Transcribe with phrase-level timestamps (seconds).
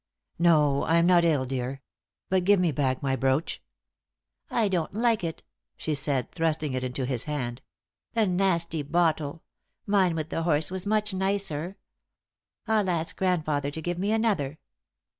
[0.39, 1.83] "No, I am not ill, dear.
[2.27, 3.61] But give me back my brooch."
[4.49, 5.43] "I don't like it,"
[5.77, 7.61] she said, thrusting it into his hand.
[8.15, 9.43] "A nasty bottle!
[9.85, 11.77] Mine with the horse was much nicer.
[12.67, 14.57] I'll ask grandfather to give me another.